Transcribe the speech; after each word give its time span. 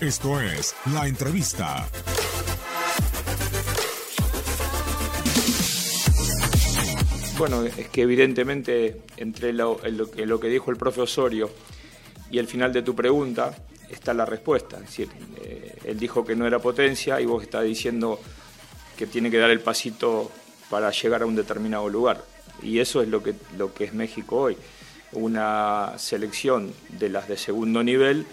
Esto 0.00 0.40
es 0.40 0.74
La 0.94 1.06
Entrevista. 1.06 1.86
Bueno, 7.36 7.64
es 7.64 7.88
que 7.90 8.00
evidentemente 8.00 9.02
entre 9.18 9.52
lo, 9.52 9.78
que 9.78 10.48
dijo 10.48 10.70
el 10.70 10.78
profe 10.78 11.02
Osorio 11.02 11.50
y 12.30 12.38
el 12.38 12.46
final 12.46 12.72
de 12.72 12.80
tu 12.80 12.94
pregunta 12.94 13.54
está 13.90 14.14
la 14.14 14.24
respuesta. 14.24 14.78
Es 14.78 14.84
decir, 14.84 15.10
eh, 15.42 15.76
él 15.84 15.98
dijo 15.98 16.24
que 16.24 16.34
no 16.34 16.46
era 16.46 16.60
potencia 16.60 17.20
y 17.20 17.26
vos 17.26 17.42
estás 17.42 17.64
diciendo 17.64 18.18
que 18.96 19.06
tiene 19.06 19.30
que 19.30 19.36
dar 19.36 19.50
el 19.50 19.60
pasito 19.60 20.32
para 20.70 20.90
llegar 20.92 21.20
a 21.20 21.26
un 21.26 21.36
determinado 21.36 21.90
lugar. 21.90 22.24
Y 22.62 22.78
eso 22.78 23.02
es 23.02 23.08
lo 23.08 23.22
que, 23.22 23.34
lo 23.58 23.74
que 23.74 23.84
es 23.84 23.92
México 23.92 24.36
hoy. 24.36 24.56
Una 25.12 25.92
selección 25.98 26.72
de 26.88 27.10
las 27.10 27.28
de 27.28 27.36
segundo 27.36 27.82
nivel 27.82 28.26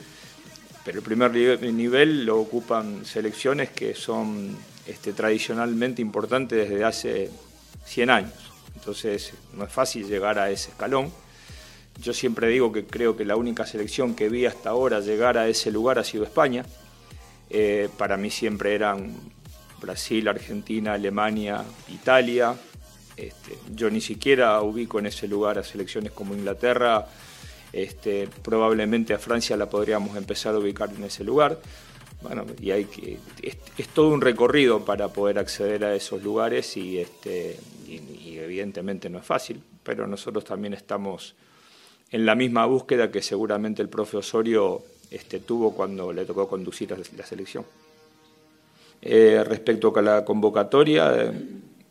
pero 0.88 1.00
el 1.00 1.04
primer 1.04 1.34
nivel 1.74 2.26
lo 2.26 2.40
ocupan 2.40 3.06
selecciones 3.06 3.72
que 3.72 3.94
son 3.94 4.56
este, 4.86 5.12
tradicionalmente 5.12 6.02
importantes 6.02 6.70
desde 6.70 6.86
hace 6.86 7.30
100 7.84 8.10
años. 8.10 8.34
Entonces 8.74 9.34
no 9.52 9.66
es 9.66 9.72
fácil 9.74 10.08
llegar 10.08 10.40
a 10.40 10.50
ese 10.50 10.70
escalón. 10.70 11.12
Yo 12.02 12.14
siempre 12.14 12.48
digo 12.48 12.72
que 12.72 12.86
creo 12.86 13.18
que 13.18 13.26
la 13.26 13.36
única 13.36 13.66
selección 13.66 14.16
que 14.16 14.30
vi 14.30 14.46
hasta 14.46 14.70
ahora 14.70 15.02
llegar 15.02 15.38
a 15.38 15.50
ese 15.50 15.72
lugar 15.72 16.00
ha 16.00 16.06
sido 16.06 16.24
España. 16.24 16.64
Eh, 17.50 17.90
para 17.98 18.16
mí 18.16 18.30
siempre 18.30 18.74
eran 18.74 19.14
Brasil, 19.82 20.26
Argentina, 20.30 20.94
Alemania, 20.94 21.66
Italia. 21.90 22.56
Este, 23.18 23.58
yo 23.76 23.90
ni 23.90 24.00
siquiera 24.00 24.62
ubico 24.62 25.00
en 25.00 25.08
ese 25.08 25.28
lugar 25.28 25.60
a 25.60 25.66
selecciones 25.66 26.14
como 26.14 26.34
Inglaterra, 26.34 27.06
este, 27.74 28.30
probablemente 28.44 29.14
a 29.14 29.20
Francia 29.20 29.58
la 29.58 29.70
podríamos 29.70 30.16
empezar 30.18 30.56
a 30.56 30.60
ubicar 30.60 30.90
en 30.96 31.04
ese 31.04 31.24
lugar. 31.24 31.60
Bueno, 32.22 32.46
y 32.60 32.72
hay 32.72 32.86
que, 32.86 33.20
es, 33.44 33.88
todo 33.90 34.10
un 34.10 34.22
recorrido 34.22 34.84
para 34.86 35.10
poder 35.10 35.38
acceder 35.38 35.86
a 35.86 35.96
esos 35.96 36.24
lugares 36.24 36.76
y, 36.76 36.98
este, 36.98 37.58
y, 37.88 38.38
evidentemente 38.38 39.10
no 39.10 39.20
es 39.20 39.26
fácil, 39.26 39.62
pero 39.84 40.08
nosotros 40.08 40.44
también 40.44 40.74
estamos 40.74 41.36
en 42.12 42.26
la 42.26 42.36
misma 42.36 42.66
búsqueda 42.66 43.12
que 43.12 43.22
seguramente 43.22 43.82
el 43.82 43.90
profe 43.90 44.18
Osorio 44.18 44.84
este, 45.12 45.40
tuvo 45.40 45.74
cuando 45.74 46.12
le 46.12 46.26
tocó 46.26 46.48
conducir 46.48 46.94
a 46.94 46.98
la 46.98 47.26
selección. 47.26 47.66
Eh, 49.02 49.44
respecto 49.46 49.94
a 49.96 50.02
la 50.02 50.26
convocatoria, 50.26 51.14
eh, 51.16 51.32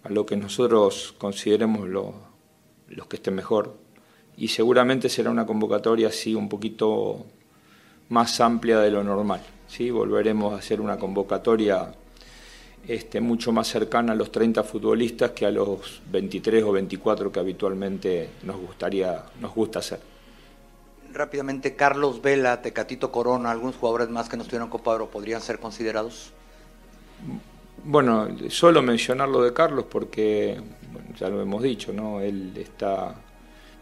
a 0.02 0.08
lo 0.08 0.26
que 0.26 0.36
nosotros 0.36 1.14
consideremos 1.18 1.88
lo, 1.88 2.14
los 2.88 3.06
que 3.06 3.16
estén 3.16 3.34
mejor, 3.34 3.76
y 4.36 4.48
seguramente 4.48 5.08
será 5.08 5.30
una 5.30 5.46
convocatoria 5.46 6.08
así 6.08 6.34
un 6.34 6.48
poquito 6.48 7.24
más 8.08 8.40
amplia 8.40 8.80
de 8.80 8.90
lo 8.90 9.02
normal. 9.02 9.40
¿sí? 9.66 9.90
Volveremos 9.90 10.52
a 10.52 10.58
hacer 10.58 10.80
una 10.80 10.98
convocatoria 10.98 11.92
este, 12.86 13.20
mucho 13.20 13.52
más 13.52 13.66
cercana 13.68 14.12
a 14.12 14.16
los 14.16 14.30
30 14.30 14.62
futbolistas 14.62 15.32
que 15.32 15.46
a 15.46 15.50
los 15.50 16.02
23 16.10 16.62
o 16.64 16.72
24 16.72 17.32
que 17.32 17.40
habitualmente 17.40 18.30
nos, 18.42 18.56
gustaría, 18.56 19.24
nos 19.40 19.54
gusta 19.54 19.80
hacer. 19.80 20.00
Rápidamente, 21.12 21.74
Carlos 21.74 22.20
Vela, 22.20 22.60
Tecatito 22.60 23.10
Corona, 23.10 23.50
algunos 23.50 23.76
jugadores 23.76 24.10
más 24.10 24.28
que 24.28 24.36
no 24.36 24.42
estuvieron 24.42 24.68
Copa 24.68 24.92
Oro, 24.92 25.08
¿podrían 25.08 25.40
ser 25.40 25.58
considerados? 25.58 26.32
Bueno, 27.84 28.28
solo 28.50 28.82
mencionar 28.82 29.28
lo 29.28 29.42
de 29.42 29.52
Carlos 29.52 29.86
porque 29.88 30.60
ya 31.18 31.28
lo 31.28 31.40
hemos 31.40 31.62
dicho, 31.62 31.92
¿no? 31.92 32.20
Él 32.20 32.52
está 32.56 33.14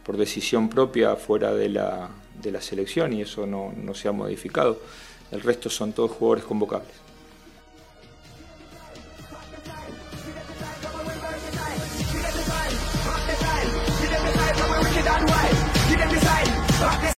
por 0.04 0.16
decisión 0.16 0.68
propia 0.68 1.16
fuera 1.16 1.54
de 1.54 1.68
la, 1.68 2.10
de 2.40 2.52
la 2.52 2.60
selección 2.60 3.12
y 3.12 3.22
eso 3.22 3.46
no, 3.46 3.72
no 3.76 3.94
se 3.94 4.08
ha 4.08 4.12
modificado. 4.12 4.80
El 5.30 5.40
resto 5.40 5.70
son 5.70 5.92
todos 5.92 6.12
jugadores 6.12 6.44
convocables. 6.44 7.04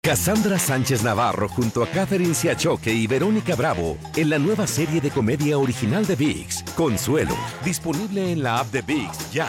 Cassandra 0.07 0.57
Sánchez 0.57 1.03
Navarro 1.03 1.49
junto 1.49 1.83
a 1.83 1.89
Catherine 1.89 2.33
Siachoque 2.33 2.93
y 2.93 3.09
Verónica 3.09 3.57
Bravo 3.57 3.99
en 4.15 4.31
la 4.31 4.39
nueva 4.39 4.69
serie 4.69 5.01
de 5.01 5.11
comedia 5.11 5.59
original 5.59 6.07
de 6.07 6.15
VIX, 6.15 6.63
Consuelo, 6.77 7.35
disponible 7.65 8.31
en 8.31 8.45
la 8.45 8.61
app 8.61 8.71
de 8.71 8.83
VIX 8.83 9.33
ya. 9.33 9.49